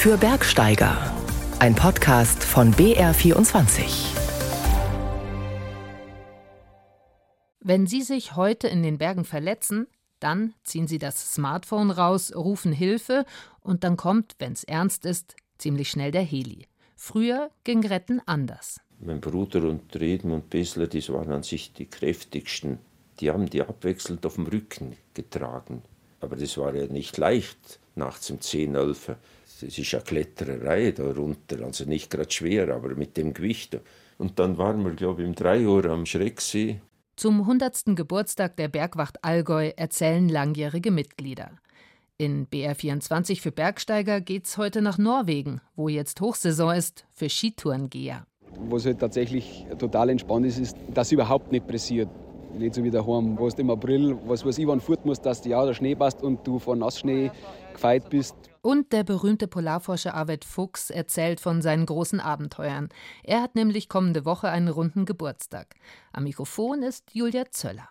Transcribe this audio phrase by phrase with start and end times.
[0.00, 0.96] Für Bergsteiger.
[1.58, 4.14] Ein Podcast von BR24.
[7.60, 12.72] Wenn Sie sich heute in den Bergen verletzen, dann ziehen Sie das Smartphone raus, rufen
[12.72, 13.26] Hilfe
[13.60, 16.66] und dann kommt, wenn's ernst ist, ziemlich schnell der Heli.
[16.96, 18.80] Früher ging Retten anders.
[19.00, 22.78] Mein Bruder und Redmund Bessler, die waren an sich die kräftigsten.
[23.20, 25.82] Die haben die abwechselnd auf dem Rücken getragen.
[26.20, 29.16] Aber das war ja nicht leicht nachts um 10, 11.
[29.60, 33.78] Das ist ja Klettererei da runter, also nicht gerade schwer, aber mit dem Gewicht.
[34.18, 36.80] Und dann waren wir, glaube ich, um 3 Uhr am Schrecksee.
[37.16, 37.96] Zum 100.
[37.96, 41.50] Geburtstag der Bergwacht Allgäu erzählen langjährige Mitglieder.
[42.16, 48.26] In BR24 für Bergsteiger geht's heute nach Norwegen, wo jetzt Hochsaison ist für Skitourengeher.
[48.68, 52.08] Was halt tatsächlich total entspannt ist, ist, dass überhaupt nicht pressiert
[52.58, 55.40] nicht so wie daheim, wo du im April, was weiß ich, wann fort musst, dass
[55.40, 57.30] dir ja der Schnee passt und du von Nassschnee
[57.72, 58.34] gefeit bist.
[58.62, 62.90] Und der berühmte Polarforscher Arvid Fuchs erzählt von seinen großen Abenteuern.
[63.22, 65.74] Er hat nämlich kommende Woche einen runden Geburtstag.
[66.12, 67.88] Am Mikrofon ist Julia Zöller.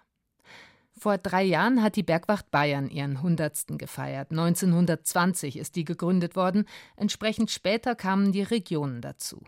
[1.00, 3.80] Vor drei Jahren hat die Bergwacht Bayern ihren 100.
[3.80, 4.32] gefeiert.
[4.32, 6.66] 1920 ist die gegründet worden.
[6.98, 9.42] Entsprechend später kamen die Regionen dazu.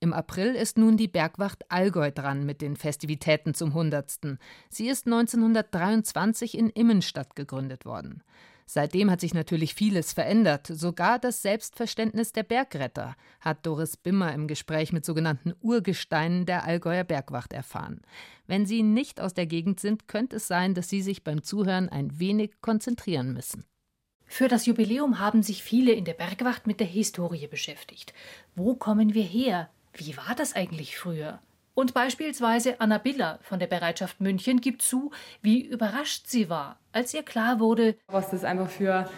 [0.00, 4.38] Im April ist nun die Bergwacht Allgäu dran mit den Festivitäten zum 100.
[4.68, 8.22] Sie ist 1923 in Immenstadt gegründet worden.
[8.70, 14.46] Seitdem hat sich natürlich vieles verändert, sogar das Selbstverständnis der Bergretter, hat Doris Bimmer im
[14.46, 18.02] Gespräch mit sogenannten Urgesteinen der Allgäuer Bergwacht erfahren.
[18.46, 21.88] Wenn Sie nicht aus der Gegend sind, könnte es sein, dass Sie sich beim Zuhören
[21.88, 23.64] ein wenig konzentrieren müssen.
[24.26, 28.12] Für das Jubiläum haben sich viele in der Bergwacht mit der Historie beschäftigt.
[28.54, 29.70] Wo kommen wir her?
[29.94, 31.40] Wie war das eigentlich früher?
[31.78, 35.12] Und beispielsweise Anna Biller von der Bereitschaft München gibt zu,
[35.42, 39.08] wie überrascht sie war, als ihr klar wurde, was das einfach für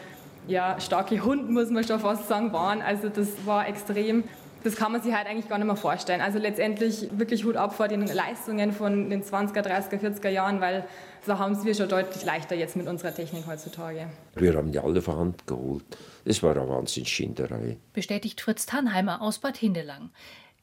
[0.46, 2.82] ja, starke Hunde, muss man schon fast sagen, waren.
[2.82, 4.24] Also das war extrem.
[4.62, 6.20] Das kann man sich halt eigentlich gar nicht mehr vorstellen.
[6.20, 10.84] Also letztendlich wirklich Hut ab vor den Leistungen von den 20er, 30er, 40er Jahren, weil
[11.24, 14.08] so haben es wir schon deutlich leichter jetzt mit unserer Technik heutzutage.
[14.34, 15.84] Wir haben die alle von Hand geholt.
[16.26, 17.78] Das war eine Wahnsinnsschinderei.
[17.94, 20.10] Bestätigt Fritz Tannheimer aus Bad Hindelang.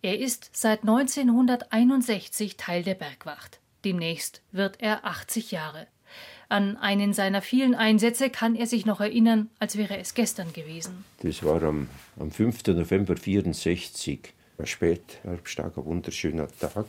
[0.01, 3.59] Er ist seit 1961 Teil der Bergwacht.
[3.83, 5.87] Demnächst wird er 80 Jahre.
[6.49, 11.03] An einen seiner vielen Einsätze kann er sich noch erinnern, als wäre es gestern gewesen.
[11.21, 12.67] Das war am, am 5.
[12.67, 14.33] November 1964.
[14.57, 16.85] Ein spätherbstarker, wunderschöner Tag.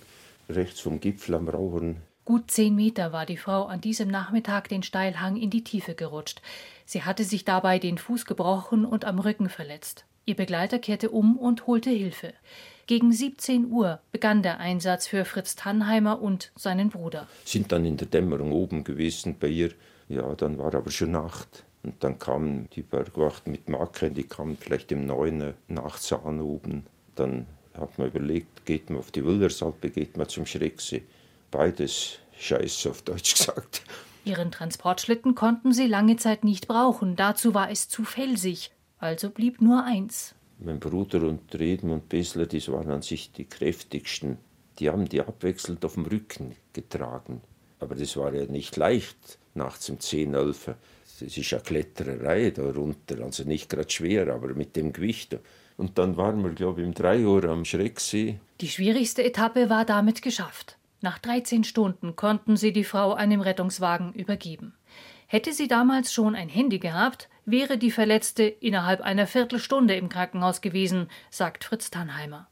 [0.49, 1.97] Rechts vom Gipfel am Rauhorn.
[2.25, 6.43] Gut zehn Meter war die Frau an diesem Nachmittag den Steilhang in die Tiefe gerutscht.
[6.91, 10.07] Sie hatte sich dabei den Fuß gebrochen und am Rücken verletzt.
[10.25, 12.33] Ihr Begleiter kehrte um und holte Hilfe.
[12.87, 17.29] Gegen 17 Uhr begann der Einsatz für Fritz Tannheimer und seinen Bruder.
[17.45, 19.73] Sind dann in der Dämmerung oben gewesen bei ihr.
[20.09, 21.67] Ja, dann war aber schon Nacht.
[21.83, 26.87] Und dann kam die Bergwacht mit Marke, die kam vielleicht im Neuen nachts an oben.
[27.17, 31.03] Dann hat man überlegt, geht man auf die Wildersalpe, geht man zum Schrecksee.
[31.51, 33.83] Beides scheiße auf Deutsch gesagt.
[34.25, 38.73] Ihren Transportschlitten konnten sie lange Zeit nicht brauchen, dazu war es zu felsig.
[38.99, 44.39] Also blieb nur eins, mein Bruder und Redmund Bessler, die waren an sich die kräftigsten.
[44.79, 47.43] Die haben die abwechselnd auf dem Rücken getragen.
[47.79, 50.75] Aber das war ja nicht leicht, nachts um 10, 11.
[51.21, 55.37] Das ist ja Klettererei da runter, also nicht gerade schwer, aber mit dem Gewicht.
[55.77, 58.41] Und dann waren wir, glaube ich, um 3 Uhr am Schrecksee.
[58.61, 60.78] Die schwierigste Etappe war damit geschafft.
[61.01, 64.75] Nach 13 Stunden konnten sie die Frau einem Rettungswagen übergeben.
[65.27, 70.61] Hätte sie damals schon ein Handy gehabt, wäre die Verletzte innerhalb einer Viertelstunde im Krankenhaus
[70.61, 72.49] gewesen, sagt Fritz Tannheimer.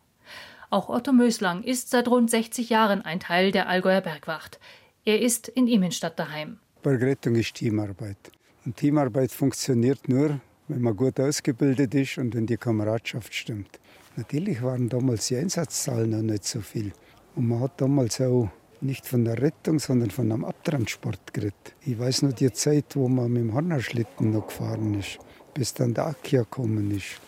[0.70, 4.60] Auch Otto Möslang ist seit rund 60 Jahren ein Teil der Allgäuer Bergwacht.
[5.04, 6.58] Er ist in Immenstadt daheim.
[6.82, 8.18] Bergrettung ist Teamarbeit.
[8.64, 13.80] Und Teamarbeit funktioniert nur, wenn man gut ausgebildet ist und wenn die Kameradschaft stimmt.
[14.16, 16.92] Natürlich waren damals die Einsatzzahlen noch nicht so viel.
[17.36, 18.48] Und man hat damals auch
[18.80, 21.74] nicht von der Rettung, sondern von einem Abtransport geredet.
[21.84, 25.18] Ich weiß noch die Zeit, wo man mit dem Hannerschlitten noch gefahren ist,
[25.54, 27.20] bis dann der Akia gekommen ist.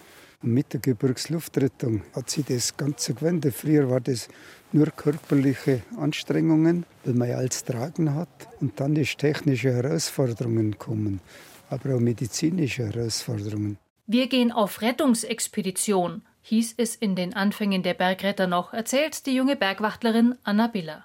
[0.42, 3.54] Und mit der Gebirgslufrettung hat sich das Ganze gewendet.
[3.54, 4.28] Früher war das
[4.72, 8.48] nur körperliche Anstrengungen, weil man ja alles tragen hat.
[8.60, 11.20] Und dann ist technische Herausforderungen kommen,
[11.68, 13.78] aber auch medizinische Herausforderungen.
[14.06, 19.54] Wir gehen auf Rettungsexpedition, hieß es in den Anfängen der Bergretter noch, erzählt die junge
[19.54, 21.04] Bergwachtlerin Anna Biller.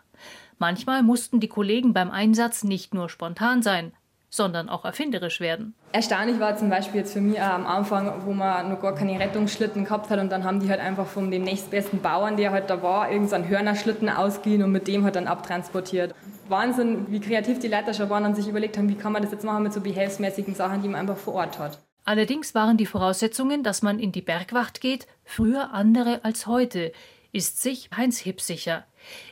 [0.57, 3.91] Manchmal mussten die Kollegen beim Einsatz nicht nur spontan sein,
[4.29, 5.75] sondern auch erfinderisch werden.
[5.91, 9.83] Erstaunlich war zum Beispiel jetzt für mich am Anfang, wo man noch gar keine Rettungsschlitten
[9.83, 12.81] gehabt hat und dann haben die halt einfach von dem nächstbesten Bauern, der halt da
[12.81, 16.15] war, irgendeinen Hörnerschlitten ausgeliehen und mit dem halt dann abtransportiert.
[16.47, 19.31] Wahnsinn, wie kreativ die Leiter schon waren und sich überlegt haben, wie kann man das
[19.31, 21.79] jetzt machen mit so behelfsmäßigen Sachen, die man einfach vor Ort hat.
[22.05, 26.91] Allerdings waren die Voraussetzungen, dass man in die Bergwacht geht, früher andere als heute,
[27.31, 28.85] ist sich Heinz Hipp sicher.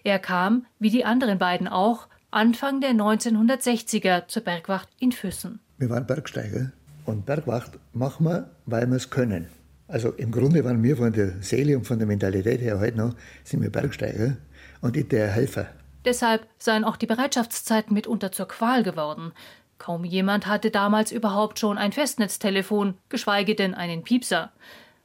[0.03, 5.59] Er kam, wie die anderen beiden auch, Anfang der 1960er zur Bergwacht in Füssen.
[5.77, 6.71] Wir waren Bergsteiger
[7.06, 9.47] und Bergwacht machen wir, weil wir es können.
[9.89, 13.15] Also im Grunde waren wir von der Seele und von der Mentalität her heute noch,
[13.44, 14.38] sind wir Bergsteiger
[14.79, 15.68] und ich der Helfer.
[16.06, 19.33] Deshalb seien auch die Bereitschaftszeiten mitunter zur Qual geworden.
[19.81, 24.51] Kaum jemand hatte damals überhaupt schon ein Festnetztelefon, geschweige denn einen Piepser.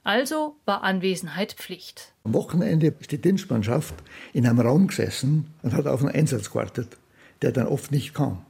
[0.05, 2.13] Also war Anwesenheit Pflicht.
[2.25, 3.95] Am Wochenende ist die Dienstmannschaft
[4.35, 6.99] in einem Raum gesessen und hat auf einen Einsatz gewartet,
[7.41, 8.45] der dann oft nicht kam.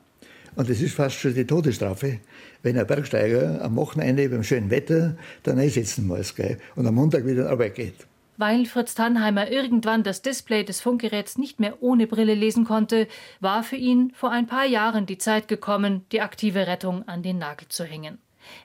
[0.56, 2.19] Und das ist fast schon die Todesstrafe,
[2.64, 7.25] wenn ein Bergsteiger am Wochenende beim schönen Wetter dann einsetzen muss gell, und am Montag
[7.25, 8.05] wieder in Arbeit geht.
[8.36, 13.08] Weil Fritz Tannheimer irgendwann das Display des Funkgeräts nicht mehr ohne Brille lesen konnte,
[13.40, 17.38] war für ihn vor ein paar Jahren die Zeit gekommen, die aktive Rettung an den
[17.38, 18.18] Nagel zu hängen.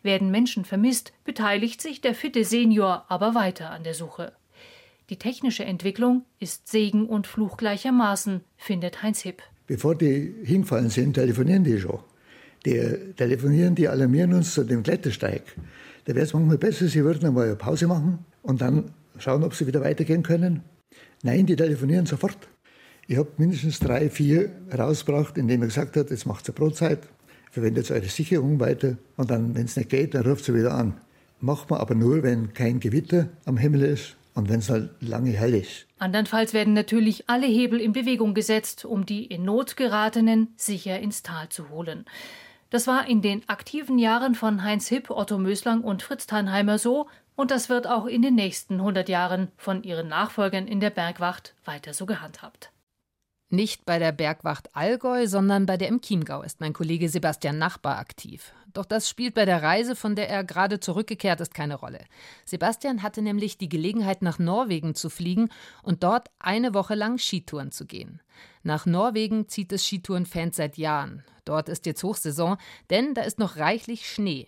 [0.04, 4.34] Werden Menschen vermisst, beteiligt sich der fitte Senior aber weiter an der Suche.
[5.10, 9.42] Die technische Entwicklung ist Segen und Fluch gleichermaßen, findet Heinz Hipp.
[9.68, 12.00] Bevor die hingefallen sind, telefonieren die schon.
[12.66, 12.80] Die
[13.18, 15.44] telefonieren, die alarmieren uns zu dem Klettersteig.
[16.06, 19.54] Da wäre es manchmal besser, sie würden einmal eine Pause machen und dann schauen, ob
[19.54, 20.64] sie wieder weitergehen können.
[21.24, 22.48] Nein, die telefonieren sofort.
[23.08, 27.00] Ich habe mindestens drei, vier rausgebracht, indem er gesagt hat, jetzt macht ihr Brotzeit,
[27.52, 30.94] verwendet eure Sicherung weiter und dann, wenn es nicht geht, dann ruft sie wieder an.
[31.40, 35.32] Macht man aber nur, wenn kein Gewitter am Himmel ist und wenn es halt lange
[35.32, 35.88] hell ist.
[36.00, 41.24] Andernfalls werden natürlich alle Hebel in Bewegung gesetzt, um die in Not geratenen sicher ins
[41.24, 42.06] Tal zu holen.
[42.70, 47.08] Das war in den aktiven Jahren von Heinz Hipp, Otto Möslang und Fritz Tannheimer so,
[47.36, 51.56] und das wird auch in den nächsten 100 Jahren von ihren Nachfolgern in der Bergwacht
[51.66, 52.72] weiter so gehandhabt.
[53.54, 57.98] Nicht bei der Bergwacht Allgäu, sondern bei der im Chiemgau ist mein Kollege Sebastian Nachbar
[57.98, 58.54] aktiv.
[58.72, 62.06] Doch das spielt bei der Reise, von der er gerade zurückgekehrt ist, keine Rolle.
[62.46, 65.50] Sebastian hatte nämlich die Gelegenheit, nach Norwegen zu fliegen
[65.84, 68.22] und dort eine Woche lang Skitouren zu gehen.
[68.64, 71.26] Nach Norwegen zieht es Skitourenfans seit Jahren.
[71.44, 72.56] Dort ist jetzt Hochsaison,
[72.90, 74.48] denn da ist noch reichlich Schnee.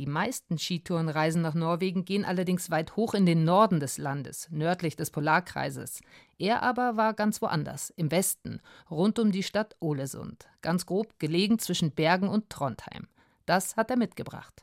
[0.00, 4.96] Die meisten Skitourenreisen nach Norwegen gehen allerdings weit hoch in den Norden des Landes, nördlich
[4.96, 6.00] des Polarkreises.
[6.38, 11.58] Er aber war ganz woanders, im Westen, rund um die Stadt Ålesund, ganz grob gelegen
[11.58, 13.08] zwischen Bergen und Trondheim.
[13.44, 14.62] Das hat er mitgebracht.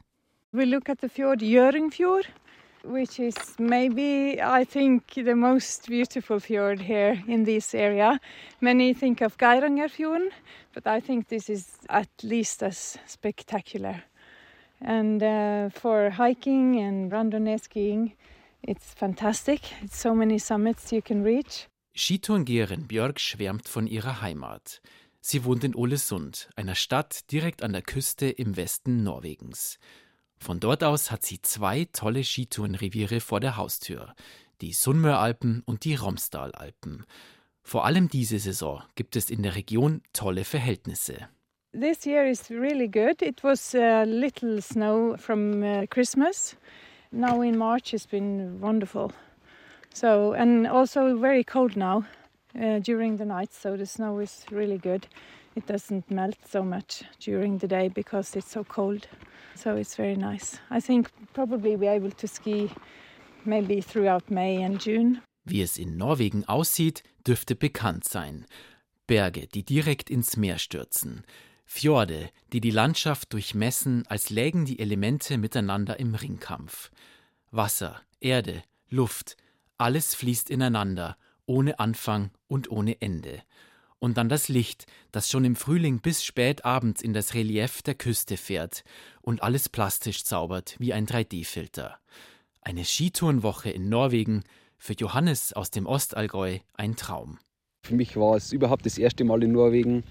[0.54, 2.28] We look at the fjord Gjøringfjord,
[2.84, 8.18] which is maybe I think the most beautiful fjord here in this area.
[8.60, 10.32] Many think of Geirangerfjorden,
[10.74, 14.02] but I think this is at least as spectacular.
[14.80, 18.14] And uh, for hiking and randonnée skiing,
[18.62, 19.62] it's fantastic.
[19.84, 21.68] It's so many summits you can reach.
[21.96, 24.82] Skitourengeherin Björk schwärmt von ihrer Heimat.
[25.20, 29.80] Sie wohnt in Ålesund, einer Stadt direkt an der Küste im Westen Norwegens.
[30.38, 34.14] Von dort aus hat sie zwei tolle Skitourenreviere vor der Haustür,
[34.62, 37.04] die Sunnmöralpen und die Romsdalalpen.
[37.64, 41.28] Vor allem diese Saison gibt es in der Region tolle Verhältnisse.
[41.74, 43.22] This year is really good.
[43.22, 46.56] It was a little snow from uh, Christmas.
[47.12, 49.12] Now in March it's been wonderful.
[49.94, 52.06] So and also very cold now
[52.60, 53.54] uh, during the night.
[53.54, 55.08] So the snow is really good.
[55.56, 59.08] It doesn't melt so much during the day because it's so cold.
[59.56, 60.60] So it's very nice.
[60.70, 62.72] I think probably be able to ski
[63.46, 65.22] maybe throughout May and June.
[65.46, 68.46] Wie es in Norwegen aussieht, dürfte bekannt sein.
[69.08, 71.24] Berge, die direkt ins Meer stürzen.
[71.70, 76.90] Fjorde, die die Landschaft durchmessen, als lägen die Elemente miteinander im Ringkampf.
[77.52, 79.36] Wasser, Erde, Luft,
[79.78, 83.44] alles fließt ineinander, ohne Anfang und ohne Ende.
[84.00, 87.96] Und dann das Licht, das schon im Frühling bis spät abends in das Relief der
[87.96, 88.84] Küste fährt
[89.22, 92.00] und alles plastisch zaubert wie ein 3D-Filter.
[92.62, 94.44] Eine Skitourenwoche in Norwegen,
[94.78, 97.40] für Johannes aus dem Ostallgäu ein Traum.
[97.84, 100.04] Für mich war es überhaupt das erste Mal in Norwegen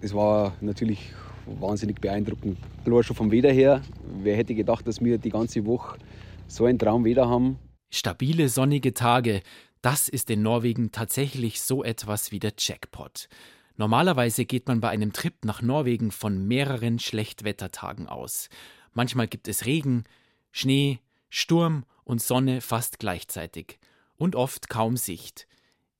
[0.00, 1.12] es war natürlich
[1.46, 2.58] wahnsinnig beeindruckend.
[2.84, 3.82] Nur schon vom Wetter her.
[4.22, 5.98] Wer hätte gedacht, dass wir die ganze Woche
[6.46, 7.58] so einen Traumwetter haben?
[7.90, 9.42] Stabile sonnige Tage,
[9.82, 13.28] das ist in Norwegen tatsächlich so etwas wie der Jackpot.
[13.76, 18.48] Normalerweise geht man bei einem Trip nach Norwegen von mehreren Schlechtwettertagen aus.
[18.92, 20.04] Manchmal gibt es Regen,
[20.50, 20.98] Schnee,
[21.30, 23.78] Sturm und Sonne fast gleichzeitig
[24.16, 25.46] und oft kaum Sicht.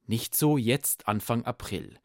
[0.07, 1.99] Nicht so jetzt Anfang April.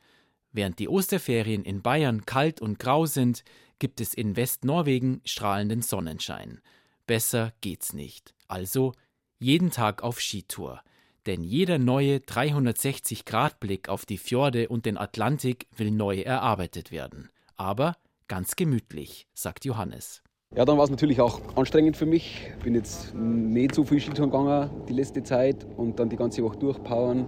[0.53, 3.43] Während die Osterferien in Bayern kalt und grau sind,
[3.79, 6.61] gibt es in Westnorwegen strahlenden Sonnenschein.
[7.07, 8.33] Besser geht's nicht.
[8.47, 8.93] Also
[9.39, 10.81] jeden Tag auf Skitour.
[11.25, 17.29] Denn jeder neue 360-Grad-Blick auf die Fjorde und den Atlantik will neu erarbeitet werden.
[17.55, 17.95] Aber
[18.27, 20.21] ganz gemütlich, sagt Johannes.
[20.55, 22.47] Ja, dann war es natürlich auch anstrengend für mich.
[22.57, 26.43] Ich Bin jetzt nicht so viel Skitouren gegangen die letzte Zeit und dann die ganze
[26.43, 27.25] Woche durchpowern.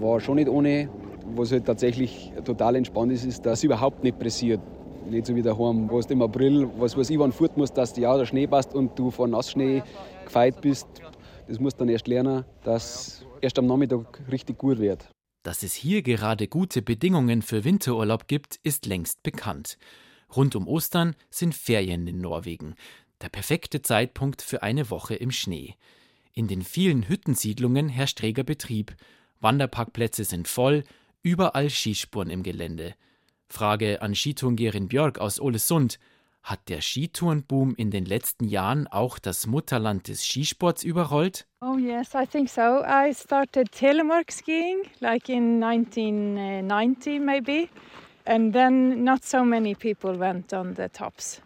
[0.00, 0.90] War schon nicht ohne.
[1.34, 4.60] Was halt tatsächlich total entspannt ist, ist, dass es überhaupt nicht pressiert.
[5.08, 7.96] Nicht so wie daheim, wo du im April, was weiß ich, wann fort musst, dass
[7.96, 9.82] ja der Schnee passt und du vor Nassschnee
[10.24, 10.86] gefeit bist.
[11.46, 15.08] Das musst du dann erst lernen, dass erst am Nachmittag richtig gut wird.
[15.42, 19.78] Dass es hier gerade gute Bedingungen für Winterurlaub gibt, ist längst bekannt.
[20.36, 22.74] Rund um Ostern sind Ferien in Norwegen.
[23.22, 25.74] Der perfekte Zeitpunkt für eine Woche im Schnee.
[26.34, 28.94] In den vielen Hüttensiedlungen herrscht reger Betrieb.
[29.40, 30.84] Wanderparkplätze sind voll,
[31.28, 32.94] überall Skispuren im Gelände.
[33.48, 35.98] Frage an Skitourengerin Björk aus Ålesund.
[36.42, 41.46] Hat der Skitourenboom in den letzten Jahren auch das Mutterland des Skisports überrollt?
[41.60, 42.82] Oh yes, I think so.
[42.82, 47.68] I started telemark skiing like in 1990 maybe.
[48.24, 51.42] And then not so many people went on the tops.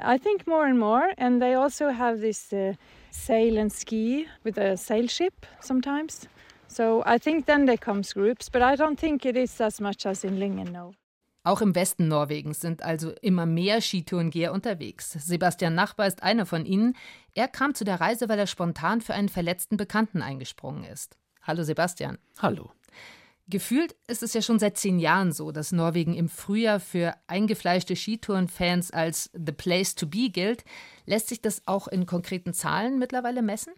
[0.00, 2.74] I think more and more and they also have this uh,
[3.10, 6.28] sail and ski with a sail ship sometimes.
[6.68, 10.06] So I think then there comes groups, but I don't think it is as much
[10.06, 10.92] as in Lingen, no.
[11.46, 15.12] Auch im Westen Norwegens sind also immer mehr Skitourengeher unterwegs.
[15.12, 16.96] Sebastian Nachbar ist einer von ihnen.
[17.34, 21.18] Er kam zu der Reise, weil er spontan für einen verletzten Bekannten eingesprungen ist.
[21.42, 22.16] Hallo Sebastian.
[22.38, 22.70] Hallo.
[23.46, 27.94] Gefühlt ist es ja schon seit zehn Jahren so, dass Norwegen im Frühjahr für eingefleischte
[27.94, 30.64] Skitourenfans als The Place to Be gilt.
[31.04, 33.74] Lässt sich das auch in konkreten Zahlen mittlerweile messen?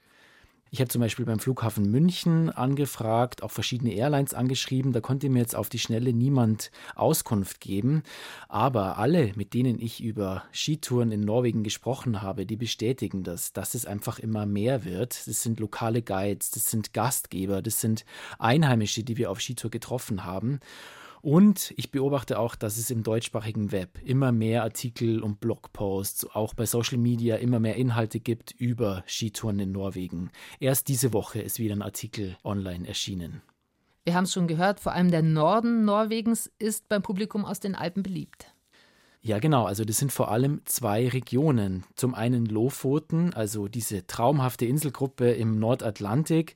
[0.70, 4.92] Ich habe zum Beispiel beim Flughafen München angefragt, auch verschiedene Airlines angeschrieben.
[4.92, 8.02] Da konnte mir jetzt auf die Schnelle niemand Auskunft geben.
[8.48, 13.74] Aber alle, mit denen ich über Skitouren in Norwegen gesprochen habe, die bestätigen das, dass
[13.74, 15.26] es einfach immer mehr wird.
[15.28, 18.04] Das sind lokale Guides, das sind Gastgeber, das sind
[18.40, 20.58] Einheimische, die wir auf Skitour getroffen haben.
[21.26, 26.54] Und ich beobachte auch, dass es im deutschsprachigen Web immer mehr Artikel und Blogposts, auch
[26.54, 30.30] bei Social Media immer mehr Inhalte gibt über Skitouren in Norwegen.
[30.60, 33.42] Erst diese Woche ist wieder ein Artikel online erschienen.
[34.04, 37.74] Wir haben es schon gehört, vor allem der Norden Norwegens ist beim Publikum aus den
[37.74, 38.54] Alpen beliebt.
[39.20, 39.64] Ja, genau.
[39.64, 41.82] Also das sind vor allem zwei Regionen.
[41.96, 46.54] Zum einen Lofoten, also diese traumhafte Inselgruppe im Nordatlantik,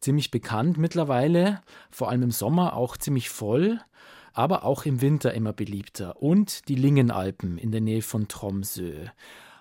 [0.00, 1.62] ziemlich bekannt mittlerweile,
[1.92, 3.78] vor allem im Sommer auch ziemlich voll
[4.32, 6.22] aber auch im Winter immer beliebter.
[6.22, 9.06] Und die Lingenalpen in der Nähe von Tromsø.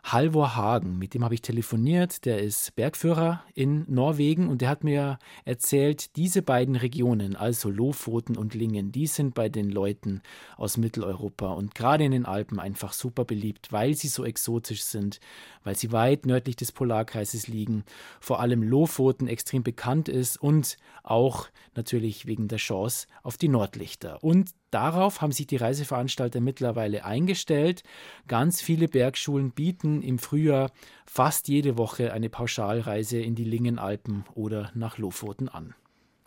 [0.03, 4.83] Halvor Hagen, mit dem habe ich telefoniert, der ist Bergführer in Norwegen und der hat
[4.83, 10.21] mir erzählt, diese beiden Regionen, also Lofoten und Lingen, die sind bei den Leuten
[10.57, 15.19] aus Mitteleuropa und gerade in den Alpen einfach super beliebt, weil sie so exotisch sind,
[15.63, 17.83] weil sie weit nördlich des Polarkreises liegen,
[18.19, 24.23] vor allem Lofoten extrem bekannt ist und auch natürlich wegen der Chance auf die Nordlichter.
[24.23, 27.83] Und Darauf haben sich die Reiseveranstalter mittlerweile eingestellt.
[28.27, 30.71] Ganz viele Bergschulen bieten im Frühjahr
[31.05, 35.73] fast jede Woche eine Pauschalreise in die Lingenalpen oder nach Lofoten an.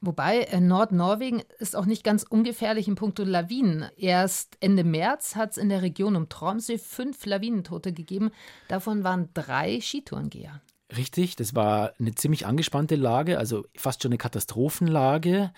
[0.05, 3.89] Wobei äh, Nordnorwegen ist auch nicht ganz ungefährlich in puncto Lawinen.
[3.97, 8.33] Erst Ende März hat es in der Region um Tromsø fünf Lawinentote gegeben.
[8.67, 10.61] Davon waren drei Skitourengeher.
[10.97, 15.53] Richtig, das war eine ziemlich angespannte Lage, also fast schon eine Katastrophenlage.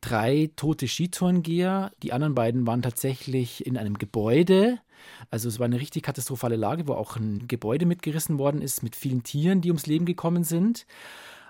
[0.00, 4.80] Drei tote Skitourengeher, die anderen beiden waren tatsächlich in einem Gebäude.
[5.30, 8.96] Also es war eine richtig katastrophale Lage, wo auch ein Gebäude mitgerissen worden ist mit
[8.96, 10.86] vielen Tieren, die ums Leben gekommen sind.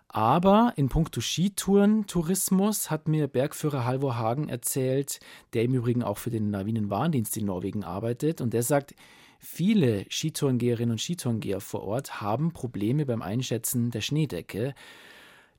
[0.08, 5.20] Aber in puncto Skitouren-Tourismus hat mir Bergführer Halvor Hagen erzählt,
[5.54, 8.40] der im Übrigen auch für den Lawinenwarndienst in Norwegen arbeitet.
[8.40, 8.94] Und der sagt,
[9.42, 14.74] Viele Skitourengeherinnen und Skitourengeher vor Ort haben Probleme beim Einschätzen der Schneedecke.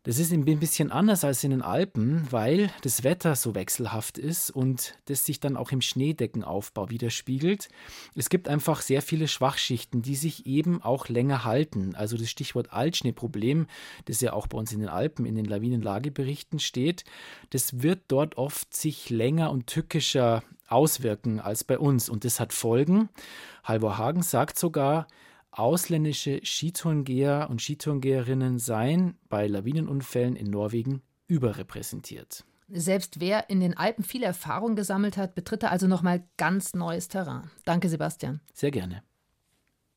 [0.04, 4.50] Das ist ein bisschen anders als in den Alpen, weil das Wetter so wechselhaft ist
[4.50, 7.70] und das sich dann auch im Schneedeckenaufbau widerspiegelt.
[8.16, 11.94] Es gibt einfach sehr viele Schwachschichten, die sich eben auch länger halten.
[11.96, 13.68] Also das Stichwort Altschneeproblem,
[14.06, 17.04] das ja auch bei uns in den Alpen in den Lawinenlageberichten steht,
[17.52, 22.54] das wird dort oft sich länger und tückischer auswirken als bei uns und das hat
[22.54, 23.10] Folgen.
[23.64, 25.08] Halvor Hagen sagt sogar,
[25.52, 32.46] ausländische Skitourengeher und Skitourengeherinnen seien bei Lawinenunfällen in Norwegen überrepräsentiert.
[32.70, 37.52] Selbst wer in den Alpen viel Erfahrung gesammelt hat, betritt also nochmal ganz neues Terrain.
[37.66, 38.40] Danke, Sebastian.
[38.54, 39.04] Sehr gerne.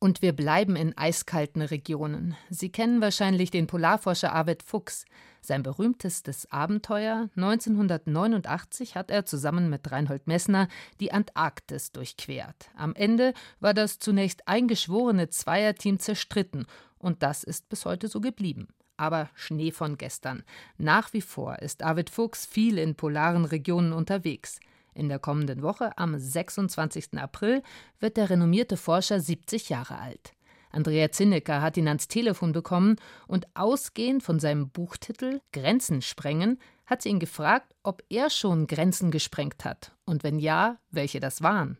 [0.04, 2.36] Und wir bleiben in eiskalten Regionen.
[2.50, 5.06] Sie kennen wahrscheinlich den Polarforscher Arvid Fuchs.
[5.40, 10.68] Sein berühmtestes Abenteuer 1989 hat er zusammen mit Reinhold Messner
[11.00, 12.68] die Antarktis durchquert.
[12.76, 16.66] Am Ende war das zunächst eingeschworene Zweierteam zerstritten
[16.98, 18.68] und das ist bis heute so geblieben.
[18.98, 20.42] Aber Schnee von gestern.
[20.76, 24.60] Nach wie vor ist Arvid Fuchs viel in polaren Regionen unterwegs.
[24.94, 27.18] In der kommenden Woche, am 26.
[27.18, 27.62] April,
[27.98, 30.32] wird der renommierte Forscher 70 Jahre alt.
[30.70, 32.96] Andrea Zinnecker hat ihn ans Telefon bekommen
[33.28, 39.10] und ausgehend von seinem Buchtitel Grenzen sprengen hat sie ihn gefragt, ob er schon Grenzen
[39.10, 41.78] gesprengt hat und wenn ja, welche das waren.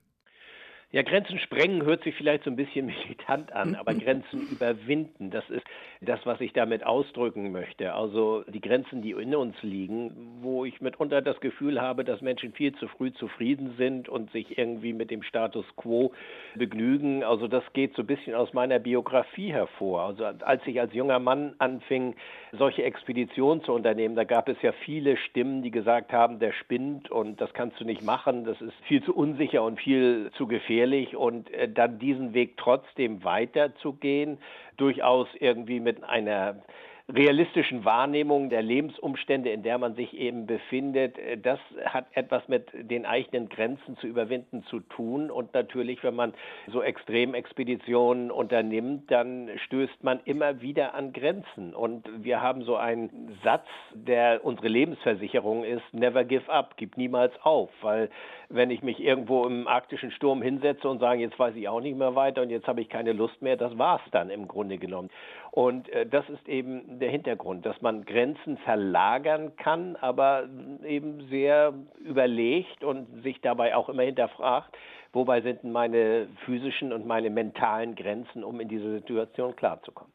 [0.95, 5.43] Ja, Grenzen sprengen hört sich vielleicht so ein bisschen militant an, aber Grenzen überwinden, das
[5.51, 5.65] ist
[6.01, 7.95] das, was ich damit ausdrücken möchte.
[7.95, 12.53] Also die Grenzen, die in uns liegen, wo ich mitunter das Gefühl habe, dass Menschen
[12.53, 16.13] viel zu früh zufrieden sind und sich irgendwie mit dem Status quo
[16.55, 17.25] begnügen.
[17.25, 20.03] Also das geht so ein bisschen aus meiner Biografie hervor.
[20.03, 22.15] Also als ich als junger Mann anfing,
[22.53, 27.11] solche Expeditionen zu unternehmen, da gab es ja viele Stimmen, die gesagt haben, der spinnt
[27.11, 30.84] und das kannst du nicht machen, das ist viel zu unsicher und viel zu gefährlich
[30.85, 34.39] gefährlich und äh, dann diesen Weg trotzdem weiterzugehen,
[34.77, 36.57] durchaus irgendwie mit einer
[37.13, 43.05] realistischen Wahrnehmung der Lebensumstände, in der man sich eben befindet, das hat etwas mit den
[43.05, 45.31] eigenen Grenzen zu überwinden zu tun.
[45.31, 46.33] Und natürlich, wenn man
[46.67, 51.75] so Extremexpeditionen unternimmt, dann stößt man immer wieder an Grenzen.
[51.75, 57.35] Und wir haben so einen Satz, der unsere Lebensversicherung ist, never give up, gib niemals
[57.43, 58.09] auf, weil
[58.49, 61.99] wenn ich mich irgendwo im arktischen Sturm hinsetze und sage, jetzt weiß ich auch nicht
[61.99, 64.79] mehr weiter und jetzt habe ich keine Lust mehr, das war es dann im Grunde
[64.79, 65.11] genommen.
[65.55, 70.49] Und äh, das ist eben der Hintergrund, dass man Grenzen verlagern kann, aber
[70.85, 74.77] eben sehr überlegt und sich dabei auch immer hinterfragt,
[75.13, 80.13] wobei sind meine physischen und meine mentalen Grenzen, um in diese Situation klarzukommen.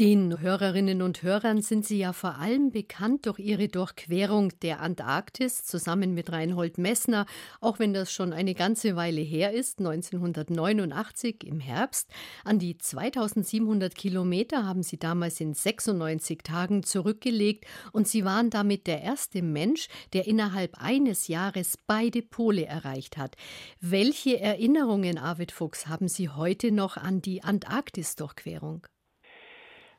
[0.00, 5.66] Den Hörerinnen und Hörern sind Sie ja vor allem bekannt durch Ihre Durchquerung der Antarktis
[5.66, 7.26] zusammen mit Reinhold Messner,
[7.60, 12.08] auch wenn das schon eine ganze Weile her ist, 1989 im Herbst.
[12.44, 18.86] An die 2700 Kilometer haben Sie damals in 96 Tagen zurückgelegt und Sie waren damit
[18.86, 23.36] der erste Mensch, der innerhalb eines Jahres beide Pole erreicht hat.
[23.82, 28.86] Welche Erinnerungen, Arvid Fuchs, haben Sie heute noch an die Antarktis-Durchquerung?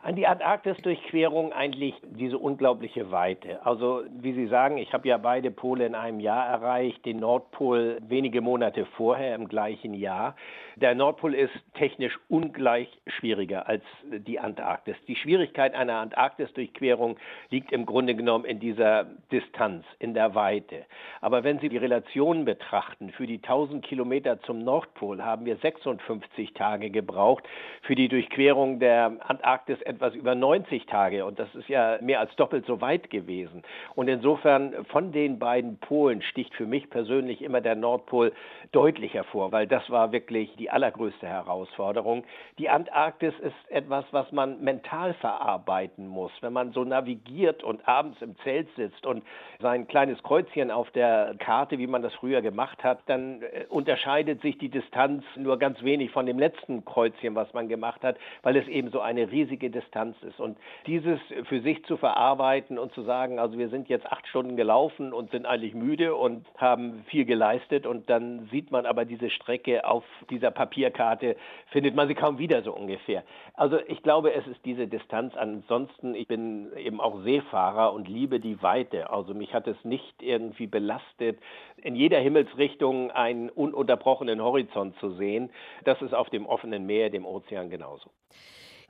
[0.04, 3.64] An die Antarktis-Durchquerung eigentlich diese unglaubliche Weite.
[3.64, 8.00] Also, wie Sie sagen, ich habe ja beide Pole in einem Jahr erreicht, den Nordpol
[8.08, 10.36] wenige Monate vorher im gleichen Jahr.
[10.76, 14.96] Der Nordpol ist technisch ungleich schwieriger als die Antarktis.
[15.08, 17.18] Die Schwierigkeit einer Antarktis-Durchquerung
[17.52, 20.86] liegt im Grunde genommen in dieser Distanz, in der Weite.
[21.20, 26.56] Aber wenn Sie die Relationen betrachten, für die 1000 Kilometer zum Nordpol haben wir 56
[26.56, 27.48] Tage gebraucht,
[27.84, 32.36] für die Durchquerung der Antarktis etwas über 90 Tage und das ist ja mehr als
[32.36, 33.64] doppelt so weit gewesen.
[33.96, 38.32] Und insofern von den beiden Polen sticht für mich persönlich immer der Nordpol
[38.72, 42.24] deutlich hervor, weil das war wirklich die allergrößte Herausforderung.
[42.58, 46.32] Die Antarktis ist etwas, was man mental verarbeiten muss.
[46.42, 49.24] Wenn man so navigiert und abends im Zelt sitzt und
[49.60, 54.42] sein kleines Kreuzchen auf der Karte, wie man das früher gemacht hat, dann äh, unterscheidet
[54.42, 58.56] sich die Distanz nur ganz wenig von dem letzten Kreuzchen, was man gemacht hat, weil
[58.56, 59.81] es eben so eine riesige Distanz
[60.24, 60.40] ist.
[60.40, 64.56] Und dieses für sich zu verarbeiten und zu sagen, also wir sind jetzt acht Stunden
[64.56, 69.30] gelaufen und sind eigentlich müde und haben viel geleistet und dann sieht man aber diese
[69.30, 71.36] Strecke auf dieser Papierkarte,
[71.68, 73.24] findet man sie kaum wieder so ungefähr.
[73.54, 75.36] Also ich glaube, es ist diese Distanz.
[75.36, 79.10] Ansonsten, ich bin eben auch Seefahrer und liebe die Weite.
[79.10, 81.40] Also mich hat es nicht irgendwie belastet,
[81.78, 85.50] in jeder Himmelsrichtung einen ununterbrochenen Horizont zu sehen.
[85.84, 88.10] Das ist auf dem offenen Meer, dem Ozean genauso.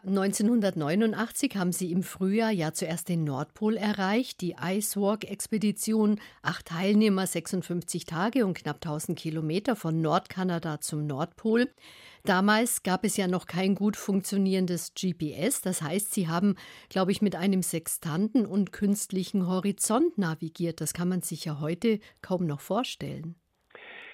[0.03, 8.05] 1989 haben sie im Frühjahr ja zuerst den Nordpol erreicht, die Icewalk-Expedition, acht Teilnehmer, 56
[8.05, 11.69] Tage und knapp 1000 Kilometer von Nordkanada zum Nordpol.
[12.23, 16.55] Damals gab es ja noch kein gut funktionierendes GPS, das heißt, sie haben,
[16.89, 20.81] glaube ich, mit einem Sextanten und künstlichen Horizont navigiert.
[20.81, 23.35] Das kann man sich ja heute kaum noch vorstellen.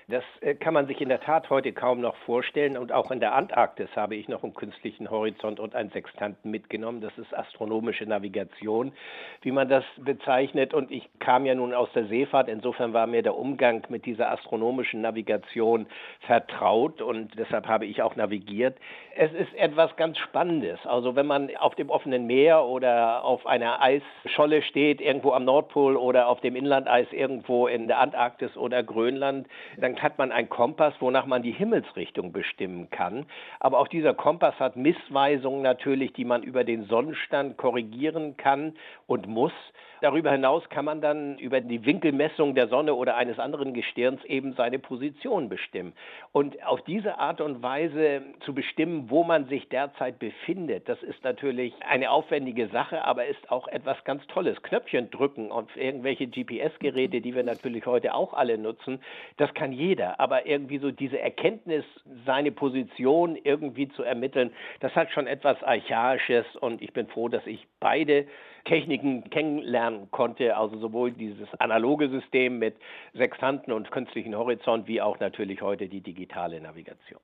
[0.09, 2.77] Das äh, kann man sich in der Tat heute kaum noch vorstellen.
[2.77, 7.01] Und auch in der Antarktis habe ich noch einen künstlichen Horizont und einen Sextanten mitgenommen.
[7.01, 8.93] Das ist astronomische Navigation,
[9.41, 10.73] wie man das bezeichnet.
[10.73, 12.47] Und ich kam ja nun aus der Seefahrt.
[12.47, 15.87] Insofern war mir der Umgang mit dieser astronomischen Navigation
[16.21, 18.77] vertraut und deshalb habe ich auch navigiert.
[19.13, 20.79] Es ist etwas ganz Spannendes.
[20.85, 25.97] Also wenn man auf dem offenen Meer oder auf einer Eisscholle steht, irgendwo am Nordpol
[25.97, 30.93] oder auf dem Inlandeis irgendwo in der Antarktis oder Grönland, dann hat man einen Kompass,
[30.99, 33.25] wonach man die Himmelsrichtung bestimmen kann.
[33.59, 38.73] Aber auch dieser Kompass hat Missweisungen natürlich, die man über den Sonnenstand korrigieren kann
[39.07, 39.53] und muss.
[40.01, 44.53] Darüber hinaus kann man dann über die Winkelmessung der Sonne oder eines anderen Gestirns eben
[44.53, 45.93] seine Position bestimmen.
[46.31, 51.23] Und auf diese Art und Weise zu bestimmen, wo man sich derzeit befindet, das ist
[51.23, 54.61] natürlich eine aufwendige Sache, aber ist auch etwas ganz Tolles.
[54.61, 58.99] Knöpfchen drücken auf irgendwelche GPS-Geräte, die wir natürlich heute auch alle nutzen,
[59.37, 61.85] das kann jeder jeder, aber irgendwie so diese Erkenntnis,
[62.25, 67.45] seine Position irgendwie zu ermitteln, das hat schon etwas Archaisches und ich bin froh, dass
[67.47, 68.27] ich beide
[68.65, 72.75] Techniken kennenlernen konnte, also sowohl dieses analoge System mit
[73.15, 77.21] Sextanten und künstlichen Horizont, wie auch natürlich heute die digitale Navigation.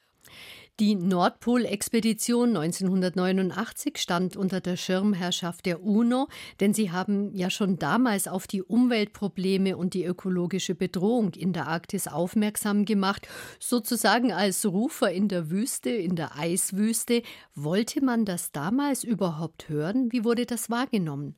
[0.80, 8.28] Die Nordpol-Expedition 1989 stand unter der Schirmherrschaft der UNO, denn sie haben ja schon damals
[8.28, 13.28] auf die Umweltprobleme und die ökologische Bedrohung in der Arktis aufmerksam gemacht,
[13.60, 17.22] sozusagen als Rufer in der Wüste, in der Eiswüste.
[17.54, 20.12] Wollte man das damals überhaupt hören?
[20.12, 21.36] Wie wurde das wahrgenommen?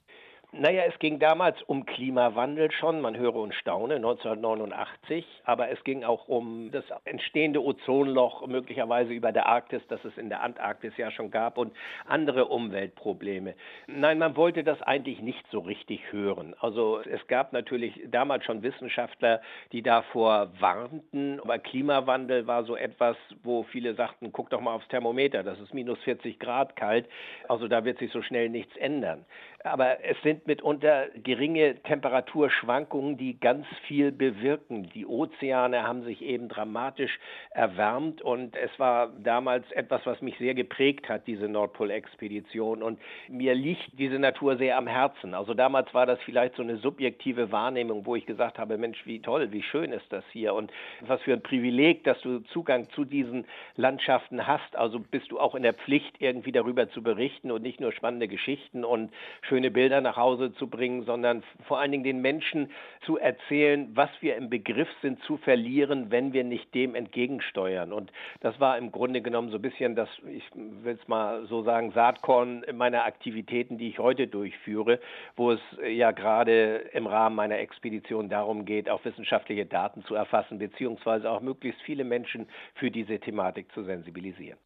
[0.57, 6.05] Naja, es ging damals um Klimawandel schon, man höre und staune, 1989, aber es ging
[6.05, 11.11] auch um das entstehende Ozonloch, möglicherweise über der Arktis, das es in der Antarktis ja
[11.11, 13.53] schon gab und andere Umweltprobleme.
[13.87, 16.55] Nein, man wollte das eigentlich nicht so richtig hören.
[16.61, 19.41] Also es gab natürlich damals schon Wissenschaftler,
[19.73, 24.87] die davor warnten, aber Klimawandel war so etwas, wo viele sagten, guck doch mal aufs
[24.87, 27.09] Thermometer, das ist minus 40 Grad kalt,
[27.49, 29.25] also da wird sich so schnell nichts ändern.
[29.65, 34.89] Aber es sind mitunter geringe Temperaturschwankungen, die ganz viel bewirken.
[34.93, 37.19] Die Ozeane haben sich eben dramatisch
[37.51, 42.83] erwärmt und es war damals etwas, was mich sehr geprägt hat, diese Nordpolexpedition.
[42.83, 45.33] Und mir liegt diese Natur sehr am Herzen.
[45.33, 49.21] Also damals war das vielleicht so eine subjektive Wahrnehmung, wo ich gesagt habe, Mensch, wie
[49.21, 53.05] toll, wie schön ist das hier und was für ein Privileg, dass du Zugang zu
[53.05, 54.75] diesen Landschaften hast.
[54.75, 58.27] Also bist du auch in der Pflicht, irgendwie darüber zu berichten und nicht nur spannende
[58.27, 62.69] Geschichten und schöne Bilder nach Hause zu bringen, sondern vor allen Dingen den Menschen
[63.05, 67.93] zu erzählen, was wir im Begriff sind zu verlieren, wenn wir nicht dem entgegensteuern.
[67.93, 71.63] Und das war im Grunde genommen so ein bisschen das, ich will es mal so
[71.63, 74.99] sagen, Saatkorn meiner Aktivitäten, die ich heute durchführe,
[75.35, 80.59] wo es ja gerade im Rahmen meiner Expedition darum geht, auch wissenschaftliche Daten zu erfassen,
[80.59, 84.57] beziehungsweise auch möglichst viele Menschen für diese Thematik zu sensibilisieren.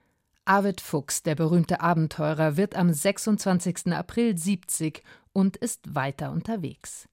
[0.50, 3.94] Arvid Fuchs, der berühmte Abenteurer, wird am 26.
[3.94, 7.08] April 70 und ist weiter unterwegs.